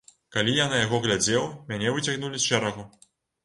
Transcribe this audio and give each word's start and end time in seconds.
Калі 0.35 0.55
я 0.59 0.65
на 0.71 0.79
яго 0.83 1.01
глядзеў, 1.03 1.47
мяне 1.69 1.95
выцягнулі 1.99 2.37
з 2.41 2.51
шэрагу. 2.51 2.91